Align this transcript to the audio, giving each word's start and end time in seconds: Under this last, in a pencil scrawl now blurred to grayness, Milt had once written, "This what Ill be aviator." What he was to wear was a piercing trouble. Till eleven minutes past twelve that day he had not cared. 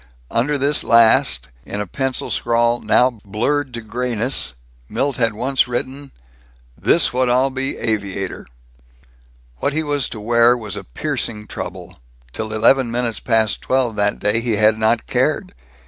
Under 0.31 0.57
this 0.57 0.83
last, 0.83 1.49
in 1.63 1.79
a 1.79 1.85
pencil 1.85 2.31
scrawl 2.31 2.79
now 2.79 3.19
blurred 3.23 3.71
to 3.75 3.81
grayness, 3.81 4.55
Milt 4.89 5.17
had 5.17 5.33
once 5.33 5.67
written, 5.67 6.11
"This 6.75 7.13
what 7.13 7.29
Ill 7.29 7.51
be 7.51 7.77
aviator." 7.77 8.47
What 9.59 9.73
he 9.73 9.83
was 9.83 10.09
to 10.09 10.19
wear 10.19 10.57
was 10.57 10.75
a 10.75 10.83
piercing 10.83 11.45
trouble. 11.45 11.99
Till 12.33 12.51
eleven 12.51 12.89
minutes 12.89 13.19
past 13.19 13.61
twelve 13.61 13.95
that 13.97 14.17
day 14.17 14.41
he 14.41 14.53
had 14.53 14.79
not 14.79 15.05
cared. 15.05 15.53